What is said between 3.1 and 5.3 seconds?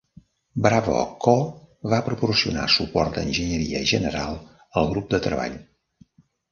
d'enginyeria general al grup de